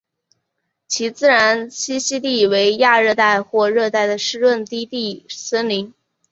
[0.87, 5.93] 其自然栖息地为亚热带或热带的湿润低地森林。